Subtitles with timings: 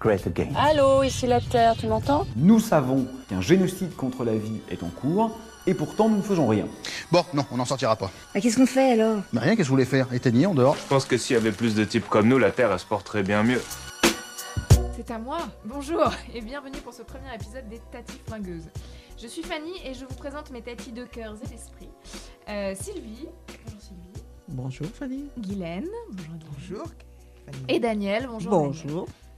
[0.00, 0.48] great again.
[0.56, 2.26] Allô, ici la Terre, tu m'entends?
[2.36, 6.48] Nous savons qu'un génocide contre la vie est en cours, et pourtant nous ne faisons
[6.48, 6.66] rien.
[7.12, 8.10] Bon, non, on n'en sortira pas.
[8.34, 9.18] Qu'est-ce qu'on fait alors?
[9.32, 10.12] Mais rien, qu'est-ce que vous voulez faire?
[10.12, 12.50] Éteigner en dehors Je pense que s'il y avait plus de types comme nous, la
[12.50, 13.60] Terre, elle se porterait bien mieux.
[14.96, 18.68] C'est à moi Bonjour et bienvenue pour ce premier épisode des Tatis Flingueuses.
[19.20, 21.88] Je suis Fanny et je vous présente mes tatis de cœurs et d'esprit.
[22.48, 23.26] Euh, Sylvie.
[23.64, 24.22] Bonjour Sylvie.
[24.48, 25.30] Bonjour Fanny.
[25.38, 25.88] Guylaine.
[26.10, 26.40] Bonjour Guylaine.
[26.52, 26.86] Bonjour.
[27.46, 27.64] Fanny.
[27.68, 28.26] Et Daniel.
[28.30, 28.50] Bonjour.
[28.50, 29.06] Bonjour.
[29.06, 29.29] Daniel.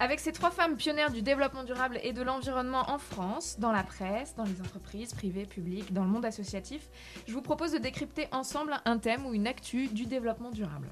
[0.00, 3.82] Avec ces trois femmes pionnières du développement durable et de l'environnement en France, dans la
[3.82, 6.88] presse, dans les entreprises privées, publiques, dans le monde associatif,
[7.26, 10.86] je vous propose de décrypter ensemble un thème ou une actu du développement durable.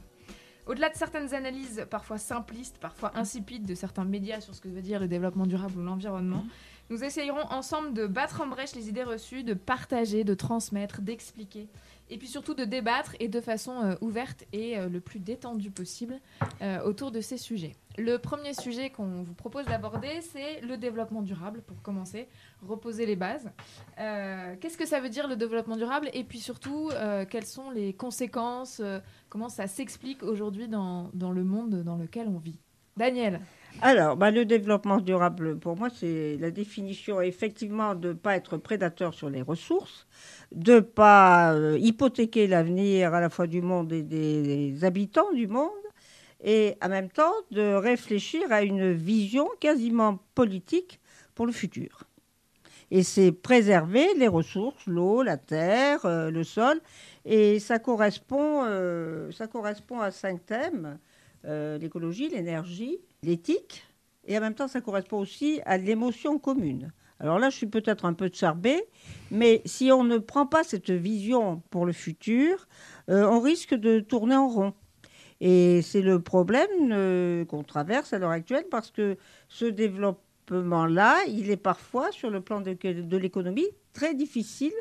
[0.67, 4.83] Au-delà de certaines analyses parfois simplistes, parfois insipides de certains médias sur ce que veut
[4.83, 6.45] dire le développement durable ou l'environnement,
[6.91, 11.69] nous essayerons ensemble de battre en brèche les idées reçues, de partager, de transmettre, d'expliquer,
[12.11, 15.71] et puis surtout de débattre et de façon euh, ouverte et euh, le plus détendue
[15.71, 16.21] possible
[16.63, 17.75] euh, autour de ces sujets.
[17.99, 22.29] Le premier sujet qu'on vous propose d'aborder, c'est le développement durable, pour commencer,
[22.61, 23.51] reposer les bases.
[23.97, 26.11] Qu'est-ce que ça veut dire le développement durable?
[26.13, 26.91] Et puis surtout,
[27.31, 28.83] quelles sont les conséquences?
[29.31, 32.61] Comment ça s'explique aujourd'hui dans, dans, le monde dans lequel on vit?
[32.99, 33.41] Daniel
[33.83, 38.57] alors, bah, le développement durable, pour moi, c'est la définition effectivement de ne pas être
[38.57, 40.07] prédateur sur les ressources,
[40.53, 45.47] de ne pas euh, hypothéquer l'avenir à la fois du monde et des, habitants du
[45.47, 45.71] monde,
[46.43, 51.01] et en même temps de réfléchir à une vision quasiment politique
[51.35, 52.05] pour le futur.
[52.91, 56.81] Et c'est préserver les ressources, l'eau, la terre, euh, le sol.
[57.25, 60.99] Et ça correspond, euh, ça correspond à cinq thèmes.
[61.81, 63.85] L'écologie, l'énergie, l'éthique.
[64.27, 66.93] Et en même temps, ça correspond aussi à l'émotion commune.
[67.21, 68.83] Alors là, je suis peut-être un peu charbée,
[69.31, 72.67] mais si on ne prend pas cette vision pour le futur,
[73.09, 74.75] on risque de tourner en rond.
[75.41, 79.17] Et c'est le problème euh, qu'on traverse à l'heure actuelle parce que
[79.49, 84.73] ce développement-là, il est parfois, sur le plan de, de l'économie, très difficile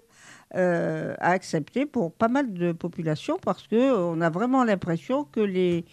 [0.55, 5.85] euh, à accepter pour pas mal de populations parce qu'on a vraiment l'impression que les,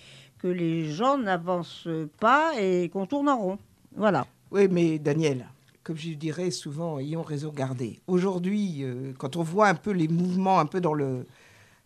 [0.42, 1.88] que les gens n'avancent
[2.18, 3.58] pas et qu'on tourne en rond.
[3.94, 4.26] Voilà.
[4.50, 5.46] Oui, mais Daniel,
[5.84, 8.00] comme je dirais souvent, ayons raison gardée.
[8.08, 11.26] Aujourd'hui, euh, quand on voit un peu les mouvements un peu dans le,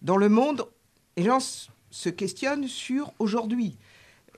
[0.01, 0.67] dans le monde,
[1.17, 1.39] les gens
[1.91, 3.77] se questionnent sur aujourd'hui.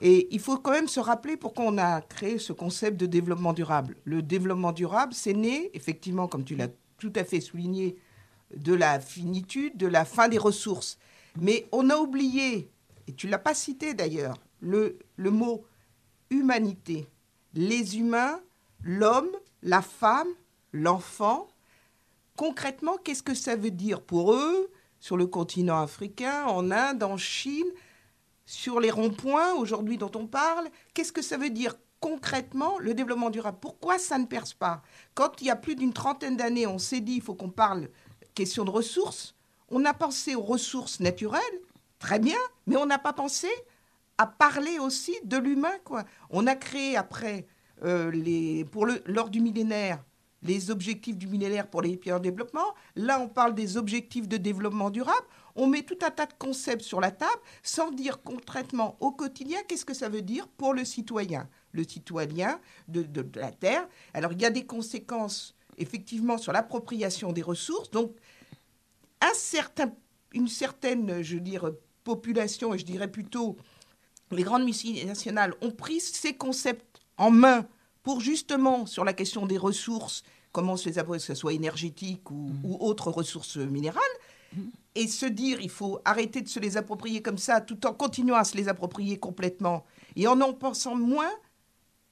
[0.01, 3.53] Et il faut quand même se rappeler pourquoi on a créé ce concept de développement
[3.53, 3.95] durable.
[4.03, 7.97] Le développement durable, c'est né, effectivement, comme tu l'as tout à fait souligné,
[8.55, 10.97] de la finitude, de la fin des ressources.
[11.39, 12.69] Mais on a oublié,
[13.09, 15.65] et tu l'as pas cité d'ailleurs, le, le mot
[16.29, 17.07] humanité.
[17.55, 18.39] Les humains,
[18.83, 19.31] l'homme,
[19.63, 20.27] la femme,
[20.73, 21.47] l'enfant.
[22.37, 27.17] Concrètement, qu'est-ce que ça veut dire pour eux sur le continent africain, en Inde, en
[27.17, 27.71] Chine,
[28.45, 30.67] sur les ronds-points aujourd'hui dont on parle?
[30.93, 33.57] Qu'est-ce que ça veut dire concrètement le développement durable?
[33.59, 34.83] Pourquoi ça ne perce pas?
[35.15, 37.89] Quand il y a plus d'une trentaine d'années, on s'est dit il faut qu'on parle
[38.35, 39.33] question de ressources,
[39.69, 41.41] on a pensé aux ressources naturelles,
[41.99, 43.47] très bien, mais on n'a pas pensé
[44.17, 45.77] à parler aussi de l'humain.
[45.83, 46.03] quoi.
[46.29, 47.47] On a créé après,
[47.83, 50.03] euh, les, pour lors du millénaire,
[50.41, 52.73] les objectifs du millénaire pour les pays en développement.
[52.95, 55.25] Là, on parle des objectifs de développement durable.
[55.55, 59.59] On met tout un tas de concepts sur la table sans dire concrètement au quotidien
[59.67, 63.85] qu'est-ce que ça veut dire pour le citoyen, le citoyen de, de, de la Terre.
[64.13, 67.91] Alors, il y a des conséquences effectivement sur l'appropriation des ressources.
[67.91, 68.15] Donc,
[69.19, 69.91] un certain,
[70.33, 71.71] une certaine, je veux dire,
[72.03, 73.57] population, et je dirais plutôt
[74.31, 77.65] les grandes multinationales, ont pris ces concepts en main
[78.03, 82.31] pour justement, sur la question des ressources, comment se les approprier, que ce soit énergétique
[82.31, 82.61] ou, mmh.
[82.63, 84.03] ou autres ressources minérales,
[84.53, 84.61] mmh.
[84.95, 88.35] et se dire il faut arrêter de se les approprier comme ça, tout en continuant
[88.35, 89.85] à se les approprier complètement,
[90.15, 91.31] et en en pensant moins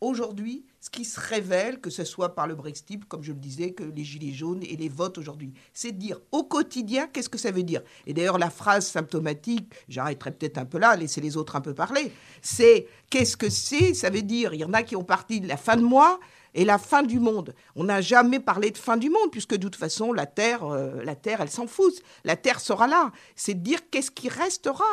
[0.01, 3.71] aujourd'hui ce qui se révèle, que ce soit par le Brexit, comme je le disais,
[3.71, 5.53] que les gilets jaunes et les votes aujourd'hui.
[5.73, 7.81] C'est de dire au quotidien qu'est-ce que ça veut dire?
[8.05, 11.73] Et d'ailleurs, la phrase symptomatique, j'arrêterai peut-être un peu là, laisser les autres un peu
[11.73, 12.11] parler,
[12.41, 13.93] c'est qu'est-ce que c'est?
[13.93, 16.19] Ça veut dire, il y en a qui ont parti de la fin de mois
[16.53, 17.53] et la fin du monde.
[17.75, 21.03] On n'a jamais parlé de fin du monde, puisque de toute façon, la Terre, euh,
[21.03, 21.93] la Terre elle s'en fout.
[22.23, 23.11] La Terre sera là.
[23.35, 24.85] C'est de dire qu'est-ce qui restera.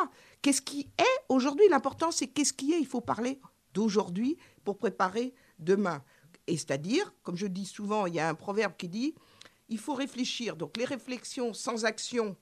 [0.43, 1.65] Qu'est-ce qui est aujourd'hui?
[1.71, 2.81] L'important, c'est qu'est-ce qui est.
[2.81, 3.41] Il faut parler
[3.73, 6.03] d'aujourd'hui pour préparer demain.
[6.47, 9.15] Et c'est-à-dire, comme je dis souvent, il y a un proverbe qui dit
[9.69, 10.57] il faut réfléchir.
[10.57, 12.37] Donc les réflexions sans action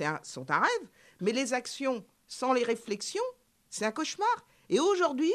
[0.00, 0.88] un, sont un rêve,
[1.20, 3.22] mais les actions sans les réflexions,
[3.70, 4.46] c'est un cauchemar.
[4.68, 5.32] Et aujourd'hui,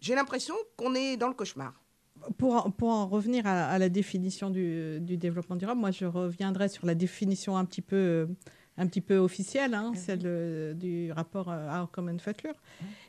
[0.00, 1.74] j'ai l'impression qu'on est dans le cauchemar.
[2.36, 6.84] Pour, pour en revenir à, la définition du, du, développement durable, moi je reviendrai sur
[6.84, 8.28] la définition un petit peu
[8.78, 9.96] un petit peu officielle, hein, mhm.
[9.96, 12.54] celle du rapport euh, Our Common Future.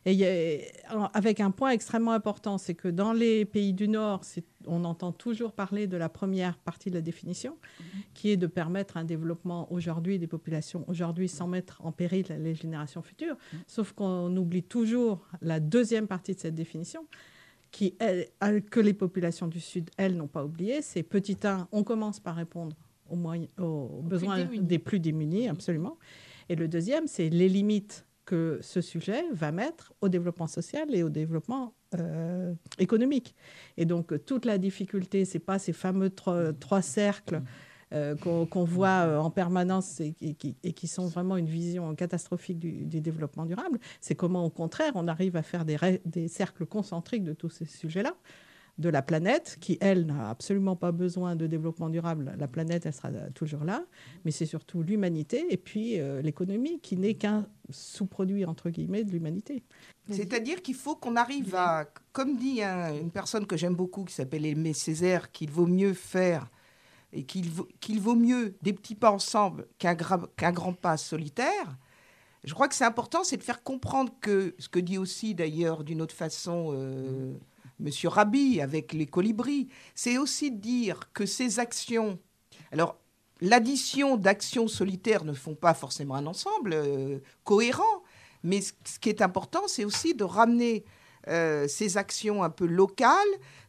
[0.06, 4.22] Et a, avec un point extrêmement important, c'est que dans les pays du Nord,
[4.66, 7.86] on entend toujours parler de la première partie de la définition, mhm.
[8.16, 12.56] qui est de permettre un développement aujourd'hui des populations aujourd'hui sans mettre en péril les
[12.56, 13.38] générations futures.
[13.54, 13.60] Mhm.
[13.68, 17.06] Sauf qu'on oublie toujours la deuxième partie de cette définition,
[17.72, 17.96] qui,
[18.72, 20.82] que les populations du Sud, elles, n'ont pas oublié.
[20.82, 22.76] C'est petit 1, on commence par répondre
[23.12, 25.98] aux, besoins des plus démunis, absolument.
[26.50, 31.02] Et le deuxième, c'est les limites que ce sujet va mettre au développement social et
[31.02, 33.36] au développement euh, économique.
[33.78, 37.42] Et donc, toute la difficulté, c'est pas ces fameux trois, cercles
[37.92, 43.48] euh, qu'on voit euh, en permanence et, qui sont vraiment une vision catastrophique du, développement
[43.48, 43.80] durable.
[44.00, 47.66] C'est comment, au contraire, on arrive à faire des, des cercles concentriques de tous ces
[47.66, 48.14] sujets-là
[48.80, 52.34] de la planète, qui, elle, n'a absolument pas besoin de développement durable.
[52.40, 53.84] La planète, elle sera toujours là,
[54.24, 59.12] mais c'est surtout l'humanité et puis euh, l'économie, qui n'est qu'un sous-produit, entre guillemets, de
[59.12, 59.64] l'humanité.
[60.10, 64.46] C'est-à-dire qu'il faut qu'on arrive à, comme dit une personne que j'aime beaucoup, qui s'appelle
[64.46, 66.50] Aimé Césaire, qu'il vaut mieux faire
[67.12, 71.78] et qu'il vaut, qu'il vaut mieux des petits pas ensemble qu'un, qu'un grand pas solitaire.
[72.46, 75.84] Je crois que c'est important, c'est de faire comprendre que, ce que dit aussi d'ailleurs
[75.84, 76.72] d'une autre façon...
[76.74, 77.34] Euh,
[77.80, 82.20] Monsieur Rabi avec les colibris, c'est aussi dire que ces actions,
[82.72, 82.98] alors
[83.40, 88.04] l'addition d'actions solitaires ne font pas forcément un ensemble euh, cohérent,
[88.44, 90.84] mais ce qui est important, c'est aussi de ramener
[91.28, 93.16] euh, ces actions un peu locales,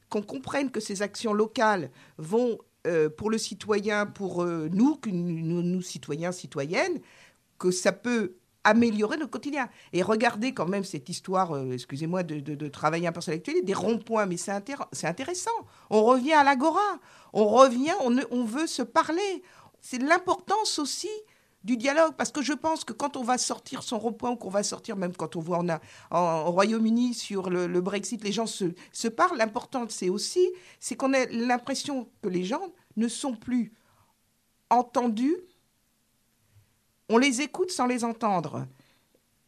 [0.08, 5.82] qu'on comprenne que ces actions locales vont euh, pour le citoyen, pour nous, nous, nous,
[5.82, 7.00] citoyens, citoyennes,
[7.58, 8.34] que ça peut
[8.64, 9.68] améliorer notre quotidien.
[9.92, 13.74] Et regardez quand même cette histoire, euh, excusez-moi de, travailler un peu sur l'actualité, des
[13.74, 14.52] ronds-points, mais c'est
[15.06, 15.50] intéressant.
[15.88, 16.98] On revient à l'agora,
[17.32, 19.42] on revient, on, veut se parler.
[19.80, 21.10] C'est l'importance aussi
[21.64, 24.50] du dialogue, parce que je pense que quand on va sortir son rond-point, ou qu'on
[24.50, 25.58] va sortir, même quand on voit
[26.10, 30.96] en, au Royaume-Uni sur le, Brexit, les gens se, se parlent, l'important c'est aussi, c'est
[30.96, 33.72] qu'on a l'impression que les gens ne sont plus
[34.70, 35.36] entendus
[37.10, 38.66] on les écoute sans les entendre.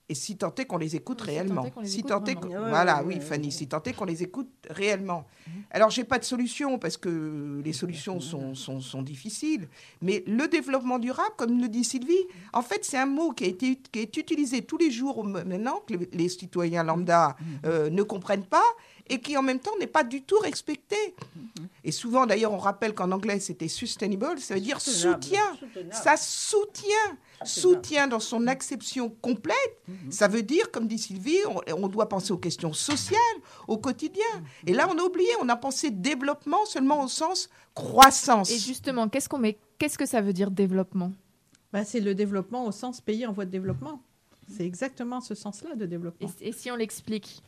[0.09, 1.65] Et si tant est qu'on les écoute réellement.
[1.85, 5.25] Si tant est voilà, oui, Fanny, si tant est qu'on les écoute réellement.
[5.47, 5.63] Mhm.
[5.71, 9.69] Alors, j'ai pas de solution parce que les solutions sont, sont, difficiles.
[10.03, 13.47] Mais le développement durable, comme le dit Sylvie, en fait, c'est un mot qui, a
[13.47, 17.47] été, qui est utilisé tous les jours maintenant, que les, citoyens lambda mhm.
[17.65, 18.61] euh, ne comprennent pas
[19.09, 20.97] et qui en même temps n'est pas du tout respecté.
[21.85, 25.43] Et souvent, d'ailleurs, on rappelle qu'en anglais, c'était sustainable, ça veut dire soutien.
[25.91, 29.57] Ça soutient soutien dans son acception complète,
[29.89, 30.11] mhm.
[30.11, 31.39] ça veut dire, comme dit Sylvie,
[31.77, 33.19] on, doit penser aux questions sociales,
[33.69, 34.25] au quotidien.
[34.35, 34.45] Mhm.
[34.69, 38.51] Et là, on a oublié, on a pensé développement seulement au sens croissance.
[38.51, 41.13] Et justement, qu'est-ce qu'on met Qu'est-ce que ça veut dire développement?
[41.73, 44.01] Bah, C'est le développement au sens pays en voie de développement.
[44.49, 46.29] C'est exactement ce sens-là de développement.
[46.41, 47.43] Et, si on l'explique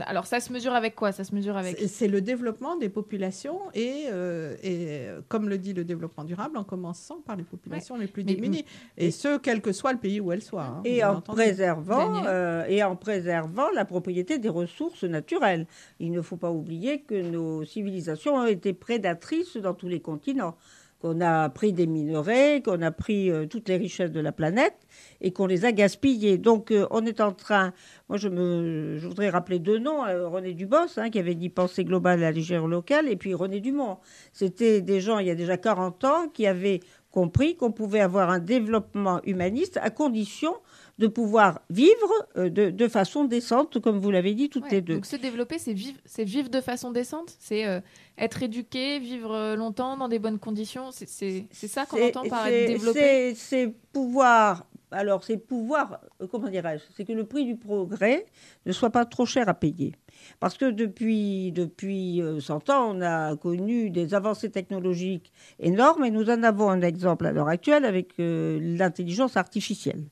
[0.00, 1.12] Alors, ça se mesure avec quoi?
[1.12, 5.74] Ça se mesure avec C'est le développement des populations et, euh, et, comme le dit
[5.74, 8.64] le développement durable, en commençant par les populations les plus démunies.
[8.96, 10.64] Et, ce, quel que soit le pays où elles soient.
[10.64, 15.66] Hein, et, en préservant, euh, et en préservant la propriété des ressources naturelles.
[15.98, 20.56] Il ne faut pas oublier que nos civilisations ont été prédatrices dans tous les continents
[21.00, 24.76] qu'on a pris des minerais, qu'on a pris euh, toutes les richesses de la planète
[25.20, 26.38] et qu'on les a gaspillées.
[26.38, 27.72] Donc euh, on est en train,
[28.08, 31.48] moi je, me, je voudrais rappeler deux noms, euh, René Dubos hein, qui avait dit
[31.48, 33.98] pensée globale à la locale et puis René Dumont.
[34.32, 38.30] C'était des gens il y a déjà 40 ans qui avaient compris qu'on pouvait avoir
[38.30, 40.54] un développement humaniste à condition
[40.98, 44.96] de pouvoir vivre euh, de, façon décente, comme vous l'avez dit toutes les deux.
[44.96, 47.80] Donc se développer, c'est vivre, c'est vivre de façon décente, c'est euh,
[48.18, 50.90] être éduqué, vivre euh, longtemps dans des bonnes conditions.
[50.90, 53.34] C'est ça qu'on entend par être développé.
[53.36, 54.66] C'est pouvoir.
[54.90, 58.26] Alors, c'est pouvoir, comment dirais-je C'est que le prix du progrès
[58.64, 59.94] ne soit pas trop cher à payer.
[60.40, 66.30] Parce que depuis, depuis 100 ans, on a connu des avancées technologiques énormes et nous
[66.30, 70.04] en avons un exemple à l'heure actuelle avec l'intelligence artificielle.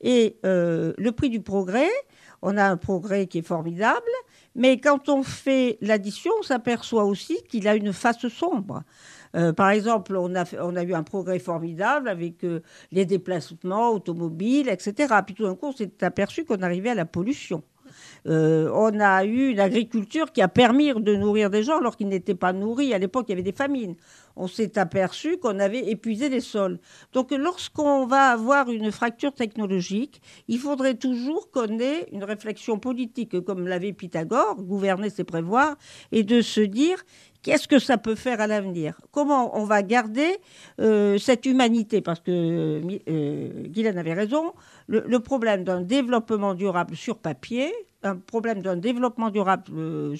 [0.00, 1.90] Et euh, le prix du progrès,
[2.42, 4.00] on a un progrès qui est formidable,
[4.54, 8.82] mais quand on fait l'addition, on s'aperçoit aussi qu'il a une face sombre.
[9.36, 12.60] Euh, par exemple, on a, on a eu un progrès formidable avec euh,
[12.90, 15.14] les déplacements automobiles, etc.
[15.24, 17.62] Puis tout d'un coup, on s'est aperçu qu'on arrivait à la pollution.
[18.24, 22.34] on a eu une agriculture qui a permis de nourrir des gens alors qu'ils n'étaient
[22.34, 22.92] pas nourris.
[22.94, 23.96] À l'époque, il y avait des famines.
[24.36, 26.78] on s'est aperçu qu'on avait épuisé les sols.
[27.12, 33.40] Donc lorsqu'on va avoir une fracture technologique, il faudrait toujours qu'on ait une réflexion politique,
[33.40, 35.76] comme l'avait Pythagore, gouverner c'est prévoir,
[36.12, 37.02] et de se dire
[37.42, 39.00] Qu'est-ce que ça peut faire à l'avenir?
[39.12, 40.36] Comment on va garder
[40.80, 42.02] euh, cette humanité?
[42.02, 42.30] Parce que
[43.08, 44.52] euh, Guylaine avait raison,
[44.88, 50.16] le problème d'un développement durable sur papier, un problème d'un développement durable euh,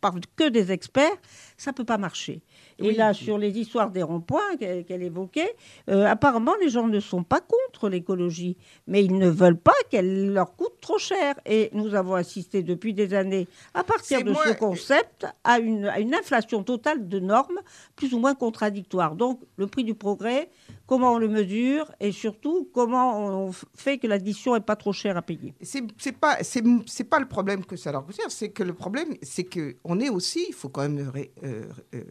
[0.00, 1.16] par, que des experts,
[1.56, 2.42] ça ne peut pas marcher.
[2.82, 5.54] Et là, sur les histoires des ronds-points qu'elle évoquait,
[5.88, 10.32] euh, apparemment, les gens ne sont pas contre l'écologie, mais ils ne veulent pas qu'elle
[10.32, 11.34] leur coûte trop cher.
[11.46, 16.00] Et nous avons assisté depuis des années, à partir de ce concept, à une, à
[16.00, 17.60] une inflation totale de normes
[17.96, 19.16] plus ou moins contradictoires.
[19.16, 20.48] Donc, le prix du progrès,
[20.86, 25.16] comment on le mesure et surtout comment on fait que l'addition n'est pas trop chère
[25.16, 25.54] à payer.
[25.62, 29.44] C'est pas c'est pas le problème que ça leur coûte c'est que le problème c'est
[29.44, 31.10] que on est aussi, il faut quand même
[31.44, 32.02] euh, euh,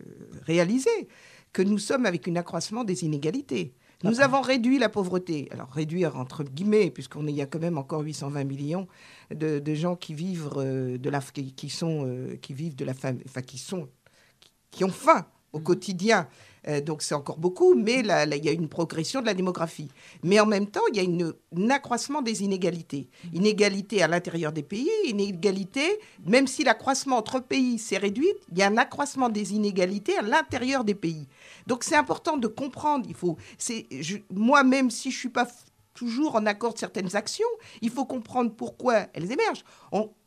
[0.62, 1.08] réaliser
[1.54, 3.74] que nous sommes avec un accroissement des inégalités.
[4.04, 5.48] Nous avons réduit la pauvreté.
[5.52, 8.88] Alors réduire entre guillemets, puisqu'on y a quand même encore 820 millions
[9.32, 13.42] de, gens qui vivent euh, de la qui, sont qui vivent de la faim, enfin
[13.42, 13.90] qui sont
[14.72, 15.64] qui ont faim au mmh.
[15.64, 16.28] quotidien
[16.68, 19.90] euh, donc c'est encore beaucoup, mais là, il y a une progression de la démographie.
[20.24, 23.10] Mais en même temps, il y a une, un accroissement des inégalités.
[23.34, 28.64] Inégalité à l'intérieur des pays, inégalité, même si l'accroissement entre pays s'est réduit, il y
[28.64, 31.28] a un accroissement des inégalités à l'intérieur des pays.
[31.68, 33.06] Donc c'est important de comprendre.
[33.08, 33.38] Il faut,
[34.30, 35.48] moi même si je suis pas
[35.94, 37.46] toujours en accord de certaines actions,
[37.82, 39.64] il faut comprendre pourquoi elles émergent.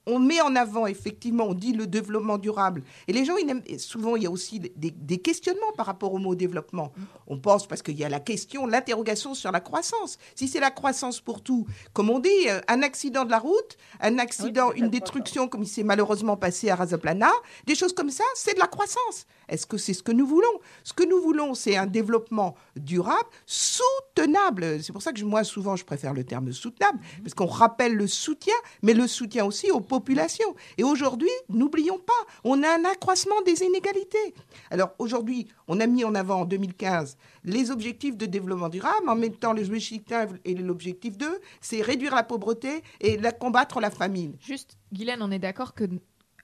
[0.07, 2.83] On met en avant, effectivement, on dit le développement durable.
[3.09, 3.35] Et les gens,
[3.79, 6.93] souvent, il y a aussi des, questionnements par rapport au mot développement.
[7.27, 10.19] On pense, parce qu'il y a la question, l'interrogation sur la croissance.
[10.35, 13.77] Si c'est la croissance pour tout, comme on dit, euh, un accident de la route,
[14.01, 17.31] un accident, une destruction, comme il s'est malheureusement passé à Razaplana,
[17.67, 19.27] des choses comme ça, c'est de la croissance.
[19.49, 20.61] Est-ce que c'est ce que nous voulons?
[20.83, 24.83] Ce que nous voulons, c'est un développement durable, soutenable.
[24.83, 28.07] C'est pour ça que moi, souvent, je préfère le terme soutenable, parce qu'on rappelle le
[28.07, 30.57] soutien, mais le soutien aussi aux population.
[30.77, 34.35] Et aujourd'hui, n'oublions pas, on a un accroissement des inégalités.
[34.71, 39.09] Alors aujourd'hui, on a mis en avant en 2015 les objectifs de développement durable.
[39.09, 41.27] En même temps, les objectifs 1 et l'objectif 2,
[41.61, 44.35] c'est réduire la pauvreté et la, combattre la famine.
[44.41, 45.85] Juste, Guylaine, on est d'accord que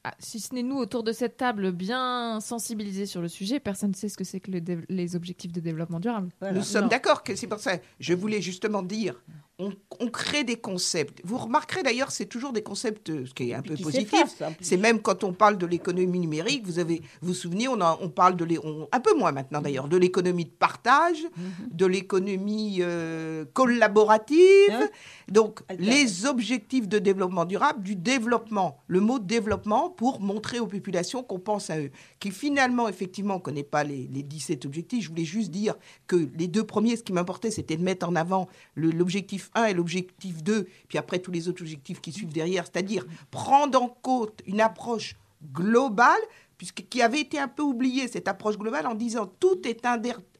[0.05, 3.91] ah, si ce n'est nous autour de cette table bien sensibilisés sur le sujet, personne
[3.91, 4.51] ne sait ce que c'est que
[4.89, 6.31] les objectifs de développement durable.
[6.55, 7.73] Nous sommes d'accord que c'est pour ça.
[7.99, 9.23] Je voulais justement dire,
[9.61, 11.21] on, crée des concepts.
[11.25, 14.43] Vous remarquerez d'ailleurs, c'est toujours des concepts, euh, ce qui est un peu positif.
[14.61, 18.37] C'est même quand on parle de l'économie numérique, vous avez, vous, souvenez, on, on parle
[18.37, 18.51] de
[18.93, 21.69] un peu moins maintenant d'ailleurs, de l'économie de partage, mhm.
[21.71, 24.91] de l'économie euh, collaborative.
[25.29, 31.23] Donc les objectifs de développement durable, du développement, le mot développement pour montrer aux populations
[31.23, 35.05] qu'on pense à eux, qui finalement effectivement on ne connaît pas les, les 17 objectifs.
[35.05, 35.75] Je voulais juste dire
[36.07, 39.75] que les deux premiers, ce qui m'importait, c'était de mettre en avant l'objectif 1 et
[39.75, 44.41] l'objectif 2, puis après tous les autres objectifs qui suivent derrière, c'est-à-dire prendre en compte
[44.47, 45.17] une approche
[45.53, 46.21] globale,
[46.59, 49.87] puisque qui avait été un peu oubliée, cette approche globale, en disant tout est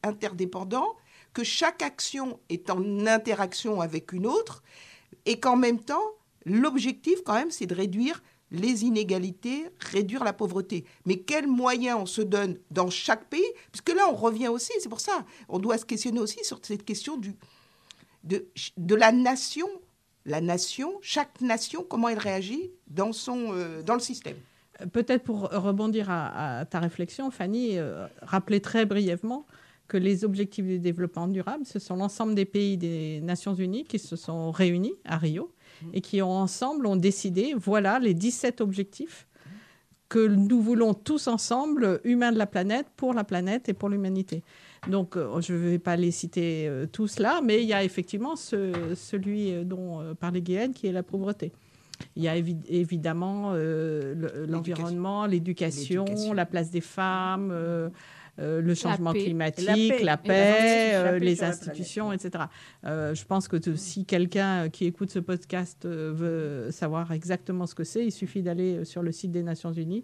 [0.03, 0.95] interdépendant,
[1.33, 4.63] que chaque action est en interaction avec une autre,
[5.25, 6.03] et qu'en même temps,
[6.45, 10.85] l'objectif quand même, c'est de réduire les inégalités, réduire la pauvreté.
[11.05, 13.45] Mais quels moyens on se donne dans chaque pays?
[13.71, 16.83] Puisque là, on revient aussi, c'est pour ça, on doit se questionner aussi sur cette
[16.83, 17.33] question du,
[18.23, 18.45] de,
[18.77, 19.67] de la nation,
[20.25, 24.37] la nation, chaque nation, comment elle réagit dans, son, euh, dans le système.
[24.93, 29.45] Peut-être pour rebondir à, ta réflexion, Fanny, euh, rappeler très brièvement
[29.87, 33.99] que les objectifs du développement durable, ce sont l'ensemble des pays des Nations Unies qui
[33.99, 35.51] se sont réunis à Rio
[35.93, 39.27] et qui ont ensemble ont décidé, voilà les 17 objectifs
[40.07, 44.43] que nous voulons tous ensemble, humains de la planète, pour la planète et pour l'humanité.
[44.87, 47.83] Donc, euh, je ne vais pas les citer euh, tous là, mais il y a
[47.83, 51.51] effectivement celui euh, dont parlait Guéhen, qui est la pauvreté.
[52.15, 57.53] Il y a évidemment l'environnement, l'éducation, la place des femmes,
[58.39, 62.45] le changement climatique, la paix, les institutions, etc.
[62.83, 68.03] je pense que si quelqu'un qui écoute ce podcast veut savoir exactement ce que c'est,
[68.03, 70.03] il suffit d'aller sur le site des Nations Unies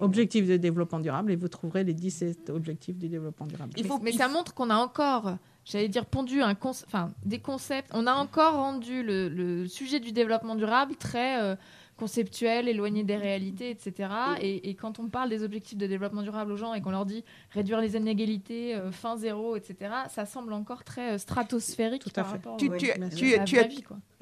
[0.00, 3.72] objectifs de développement durable et vous trouverez les 17 objectifs du développement durable.
[3.76, 7.90] Il faut, mais, ça montre qu'on a encore, j'allais dire, pondu un enfin, des concepts.
[7.94, 11.56] On a encore rendu le, sujet du développement durable très euh,
[11.96, 14.08] conceptuel, éloigné des réalités, etc.
[14.40, 17.24] Et, quand on parle des objectifs de développement durable aux gens et qu'on leur dit
[17.50, 22.24] réduire les inégalités, euh, fin zéro, etc., ça semble encore très euh, stratosphérique Tout à
[22.24, 22.38] fait.
[22.58, 23.68] tu, as,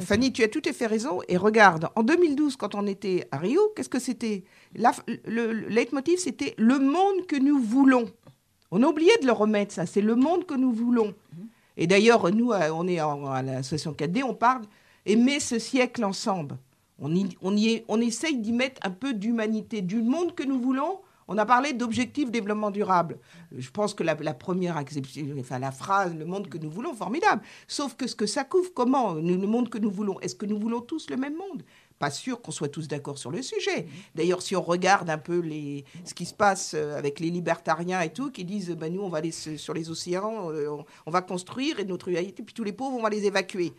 [0.01, 1.21] Fanny, tu as tout à fait raison.
[1.29, 4.45] Et regarde, en 2012, quand on était à Rio, qu'est-ce que c'était?
[4.75, 8.07] Le leitmotiv, c'était le monde que nous voulons.
[8.71, 9.87] On a oublié de le remettre, ça.
[9.87, 11.15] C'est le monde que nous voulons.
[11.77, 14.63] Et d'ailleurs, nous, euh, on est en- à l'association 4D, on parle
[15.07, 16.57] aimer ce siècle ensemble.
[17.01, 21.01] On, y, est- on essaye d'y mettre un peu d'humanité, du monde que nous voulons.
[21.27, 23.19] On a parlé d'objectifs développement durable.
[23.57, 26.93] Je pense que la, la première exception, enfin la phrase, le monde que nous voulons,
[26.95, 27.41] formidable.
[27.67, 30.59] Sauf que ce que ça couvre, comment Le monde que nous voulons, est-ce que nous
[30.61, 31.63] voulons tous le même monde?
[31.99, 33.87] Pas sûr qu'on soit tous d'accord sur le sujet.
[34.15, 35.43] D'ailleurs, si on regarde un peu
[36.05, 39.09] ce qui se passe euh, avec les libertariens et tout, qui disent, ben, nous, on
[39.09, 40.69] va aller sur les océans, euh,
[41.07, 43.73] on, va construire et notre réalité, puis tous les pauvres, on va les évacuer.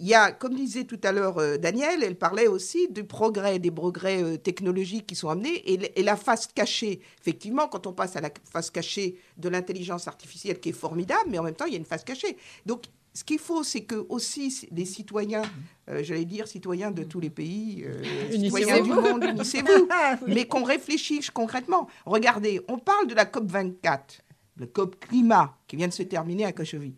[0.00, 3.58] Il y a, comme disait tout à l'heure euh, Daniel, elle parlait aussi du progrès,
[3.58, 7.00] des progrès euh, technologiques qui sont amenés et, la face cachée.
[7.20, 11.38] Effectivement, quand on passe à la face cachée de l'intelligence artificielle qui est formidable, mais
[11.38, 12.36] en même temps, il y a une face cachée.
[12.64, 15.42] Donc, ce qu'il faut, c'est que aussi les citoyens,
[15.88, 20.46] euh, j'allais dire citoyens de tous les pays, euh, citoyens du monde, unissez-vous, Ah, mais
[20.46, 21.88] qu'on réfléchisse concrètement.
[22.06, 24.22] Regardez, on parle de la COP 24,
[24.56, 26.94] le COP climat qui vient de se terminer à Cocheville.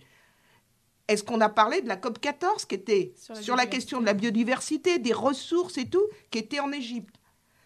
[1.09, 4.07] Est-ce qu'on a parlé de la COP 14 qui était Sur sur la question de
[4.07, 7.17] la biodiversité, des ressources et tout, qui était en Égypte?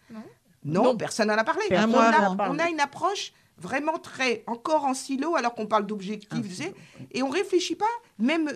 [0.09, 0.23] Non.
[0.63, 0.97] Non, Non.
[0.97, 1.63] personne n'en a parlé.
[1.71, 6.73] On, a, on une approche vraiment très, encore en silo, alors qu'on parle d'objectifs, sais,
[7.11, 7.85] et on réfléchit pas,
[8.17, 8.51] même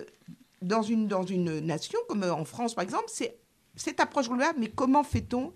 [0.60, 3.38] dans une, dans une nation comme en France par exemple, c'est
[3.74, 5.52] cette approche-là, mais comment fait-on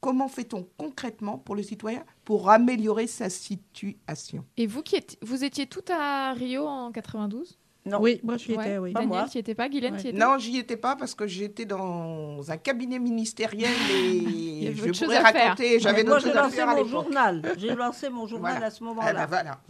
[0.00, 4.44] Comment fait-on concrètement pour le citoyen pour améliorer sa situation?
[4.56, 7.98] Et vous, qui êtes, vous étiez tout à Rio en 92 Non.
[8.00, 8.64] Oui, moi je y Ouais.
[8.66, 8.92] étais, oui.
[8.92, 9.28] Pas Daniel, moi.
[9.30, 10.00] tu étais pas Guylaine, Ouais.
[10.00, 14.72] tu y étais Non, j'y étais pas parce que j'étais dans un cabinet ministériel et
[14.74, 15.42] je pourrais à faire.
[15.50, 16.90] raconter, j'avais moi, d'autres j'ai choses à lancé faire à mon l'époque.
[17.04, 17.42] journal.
[17.58, 18.66] J'ai lancé mon journal Voilà.
[18.66, 19.12] à ce Ah moment-là.
[19.12, 19.60] bah voilà.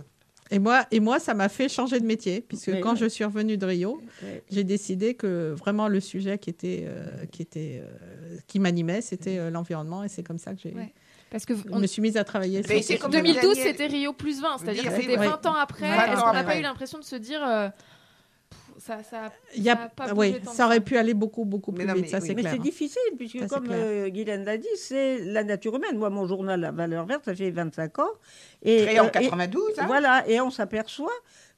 [0.51, 2.99] Et moi, et moi, ça m'a fait changer de métier, puisque Oui, quand oui.
[2.99, 4.29] je suis revenue de Rio, Oui.
[4.49, 9.39] j'ai décidé que vraiment le sujet qui était, euh, qui était, euh, qui m'animait, c'était
[9.39, 10.95] euh, l'environnement, et c'est comme ça que j'ai, Ouais.
[11.29, 12.63] Parce que je on- me suis mise à travailler.
[12.69, 13.23] Mais sur comme sujet.
[13.25, 15.27] 2012, Daniel- c'était Rio plus 20, c'est-à-dire c'était oui.
[15.27, 15.91] 20 ans après.
[15.91, 17.41] 20 Est-ce qu'on n'a pas eu l'impression de se dire.
[18.87, 20.97] Ça, ça, Il y a, ça a pas oui, bougé tant que ça aurait pu
[20.97, 22.27] aller beaucoup, beaucoup Mais plus non, vite, mais ça oui.
[22.29, 25.97] c'est Mais c'est difficile, puisque Ça, comme euh, Guylaine l'a dit, c'est la nature humaine.
[25.99, 28.05] Moi, mon journal La Valeur Verte, ça fait 25 ans.
[28.63, 31.13] Et, Créé en euh, et- 92, hein Voilà, et on s'aperçoit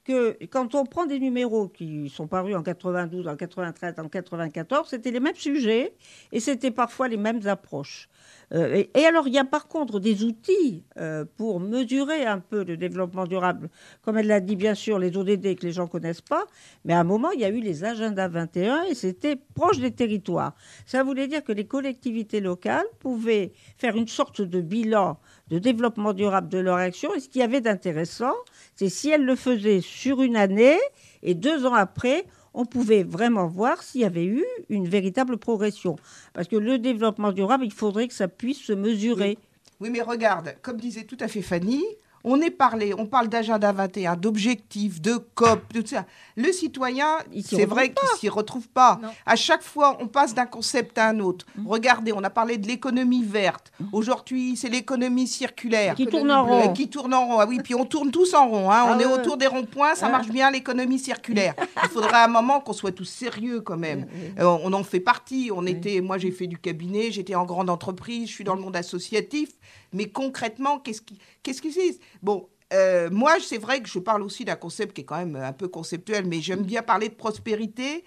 [0.05, 4.89] que quand on prend des numéros qui sont parus en 92, en 93, en 94,
[4.89, 5.95] c'était les mêmes sujets
[6.33, 8.09] et c'était parfois les mêmes approches.
[8.55, 12.65] Euh, et, alors, il y a par contre des outils euh, pour mesurer un peu
[12.65, 13.69] le développement durable.
[14.03, 16.47] Comme elle l'a dit, bien sûr, les ODD que les gens connaissent pas,
[16.85, 19.91] mais à un moment, il y a eu les agendas 21 et c'était proche des
[19.91, 20.55] territoires.
[20.87, 26.13] Ça voulait dire que les collectivités locales pouvaient faire une sorte de bilan de développement
[26.13, 27.15] durable de leur action.
[27.15, 28.35] Et ce qu'il y avait d'intéressant,
[28.75, 30.79] c'est si elles le faisaient sur une année
[31.23, 35.97] et deux ans après, on pouvait vraiment voir s'il y avait eu une véritable progression.
[36.33, 39.39] Parce que le développement durable, il faudrait que ça puisse se mesurer.
[39.81, 41.85] Oui, mais regarde, comme disait tout à fait Fanny,
[42.25, 46.05] on est parlé, on parle d'agenda 21, d'objectifs, de COP, tout ça.
[46.37, 48.99] Le citoyen, c'est vrai qu'il s'y retrouve pas.
[49.03, 49.09] Non.
[49.27, 51.47] À chaque fois, on passe d'un concept à un autre.
[51.57, 51.67] Mmh.
[51.69, 53.73] Regardez, on a parlé de l'économie verte.
[53.93, 55.95] Aujourd'hui, c'est l'économie circulaire.
[55.95, 56.73] Qui tourne en rond.
[56.73, 57.39] Qui tourne en rond.
[57.41, 58.71] Ah oui, puis on tourne tous en rond.
[58.71, 58.85] hein.
[58.89, 60.13] Ah on est autour des ronds-points, ça Ouais.
[60.13, 61.55] marche bien l'économie circulaire.
[61.85, 64.07] Il faudra un moment qu'on soit tous sérieux quand même.
[64.39, 65.51] Euh, on en fait partie.
[65.55, 68.61] On était, moi, j'ai fait du cabinet, j'étais en grande entreprise, je suis dans le
[68.61, 69.51] monde associatif.
[69.93, 72.49] Mais concrètement, qu'est-ce qui, qu'est-ce c'est Bon.
[72.73, 75.53] euh, moi, c'est vrai que je parle aussi d'un concept qui est quand même un
[75.53, 78.05] peu conceptuel, mais j'aime bien parler de prospérité.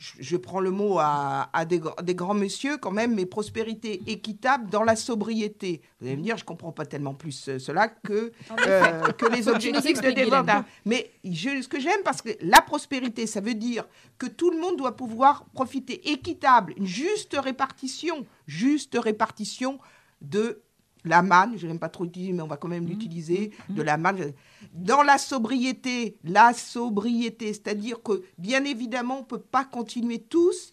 [0.00, 3.26] Je, je prends le mot à, à des, gr- des grands messieurs quand même, mais
[3.26, 5.82] prospérité équitable dans la sobriété.
[6.00, 8.30] Vous allez me dire, je comprends pas tellement plus euh, cela que,
[8.68, 10.64] euh, que les objectifs de développement.
[10.84, 14.60] Mais je- ce que j'aime, parce que la prospérité, ça veut dire que tout le
[14.60, 19.80] monde doit pouvoir profiter équitable, une juste répartition, juste répartition
[20.20, 20.62] de
[21.04, 23.96] la manne, je n'aime pas trop l'utiliser, mais on va quand même l'utiliser, de la
[23.96, 24.32] manne.
[24.72, 30.72] Dans la sobriété, la sobriété, c'est-à-dire que, bien évidemment, on ne peut pas continuer tous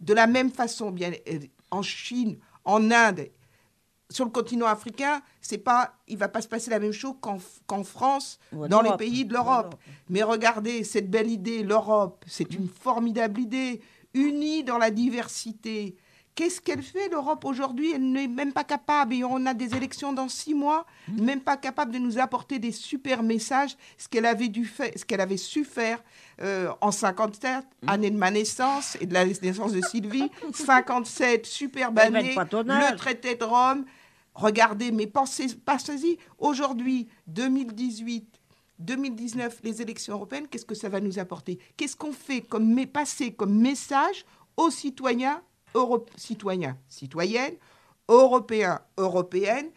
[0.00, 0.90] de la même façon.
[0.90, 1.38] Bien, euh,
[1.70, 3.28] en Chine, en Inde,
[4.10, 7.84] sur le continent africain, c'est pas, il va pas se passer la même chose qu'en
[7.84, 9.66] France, dans les pays de l'Europe.
[9.66, 9.80] Europe.
[10.10, 13.80] Mais regardez, cette belle idée, l'Europe, c'est une formidable idée,
[14.14, 15.96] unie dans la diversité.
[16.34, 17.92] Qu'est-ce qu'elle fait, l'Europe, aujourd'hui?
[17.94, 21.58] Elle n'est même pas capable, et on a des élections dans six mois, même pas
[21.58, 25.36] capable de nous apporter des super messages, ce qu'elle avait, dû faire, ce qu'elle avait
[25.36, 26.02] su faire
[26.40, 31.98] euh, en 57, année de ma naissance et de la naissance de Sylvie, 57, superbe
[31.98, 33.84] année, le traité de Rome.
[34.34, 38.26] Regardez, mais pensez, pensez-y, aujourd'hui, 2018,
[38.78, 41.58] 2019, les élections européennes, qu'est-ce que ça va nous apporter?
[41.76, 44.24] Qu'est-ce qu'on fait comme passer comme message
[44.56, 45.42] aux citoyens,
[45.74, 47.54] Euro- citoyens, citoyennes,
[48.08, 49.70] européens, européennes,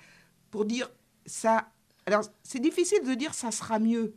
[0.51, 0.89] pour dire
[1.25, 1.69] ça,
[2.07, 4.15] Alors, c'est difficile de dire ça sera mieux.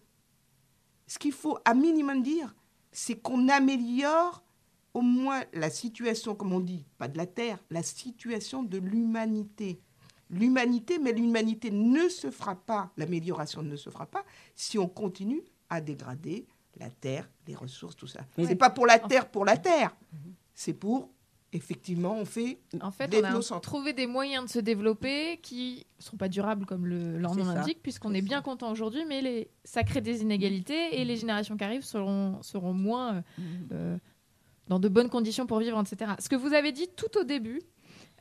[1.06, 2.54] Ce qu'il faut à minimum dire,
[2.92, 4.42] c'est qu'on améliore
[4.92, 9.80] au moins la situation, comme on dit, pas de la Terre, la situation de l'humanité.
[10.30, 15.42] L'humanité, mais l'humanité ne se fera pas, l'amélioration ne se fera pas si on continue
[15.70, 18.20] à dégrader la Terre, les ressources, tout ça.
[18.36, 19.96] C'est pas pour la Terre, pour la Terre.
[20.54, 21.08] C'est pour,
[21.52, 26.04] effectivement, on fait En fait, on a trouvé des moyens de se développer qui ne
[26.04, 29.50] sont pas durables comme le, leur nom l'indique, puisqu'on est bien content aujourd'hui, mais les,
[29.64, 33.22] ça crée des inégalités et les générations qui arrivent seront, seront moins euh,
[33.72, 33.98] euh,
[34.68, 36.12] dans de bonnes conditions pour vivre, etc.
[36.18, 37.62] Ce que vous avez dit tout au début,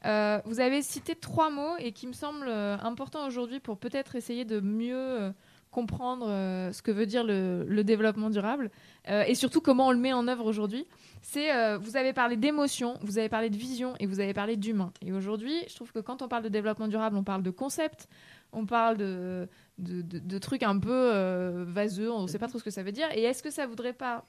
[0.06, 4.46] euh, vous avez cité trois mots et qui me semblent importants aujourd'hui pour peut-être essayer
[4.46, 5.34] de mieux
[5.78, 8.72] comprendre euh, ce que veut dire le, développement durable
[9.10, 10.88] euh, et surtout comment on le met en œuvre aujourd'hui.
[11.22, 14.58] C'est euh, vous avez parlé d'émotion, vous avez parlé de vision et vous avez parlé
[14.58, 14.92] d'humain.
[15.06, 18.10] Et aujourd'hui, je trouve que quand on parle de développement durable, on parle de concept,
[18.54, 22.64] on parle de, de, de- trucs un peu vaseux, on ne sait pas trop ce
[22.64, 23.10] que ça veut dire.
[23.14, 24.26] Et est-ce que ça voudrait pas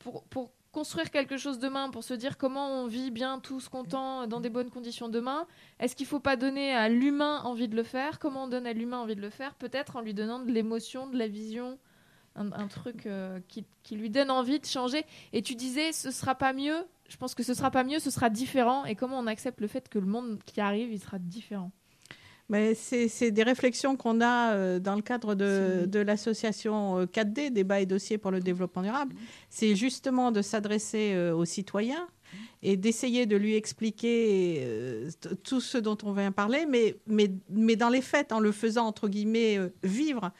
[0.00, 4.26] pour, pour construire quelque chose demain, pour se dire comment on vit bien tous contents,
[4.26, 5.46] dans des bonnes conditions demain,
[5.78, 8.18] est-ce qu'il ne faut pas donner à l'humain envie de le faire?
[8.18, 9.54] Comment on donne à l'humain envie de le faire?
[9.54, 11.78] Peut-être en lui donnant de l'émotion, de la vision,
[12.34, 15.04] un, truc euh, qui, qui lui donne envie de changer.
[15.34, 16.86] Et tu disais, ce sera pas mieux.
[17.08, 18.86] Je pense que ce sera pas mieux, ce sera différent.
[18.86, 21.70] Et comment on accepte le fait que le monde qui arrive, il sera différent?
[22.48, 27.50] Mais c'est des réflexions qu'on a euh, dans le cadre de, de l'association euh, 4D,
[27.50, 29.14] débat et dossiers pour le développement durable.
[29.48, 32.06] C'est justement de s'adresser euh, aux citoyens
[32.62, 35.10] et d'essayer de lui expliquer euh,
[35.44, 38.86] tout ce dont on vient parler, mais, mais, mais dans les faits, en le faisant,
[38.86, 40.30] entre guillemets, euh, vivre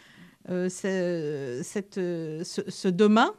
[0.50, 3.32] euh, ce, cette, euh, ce, ce demain.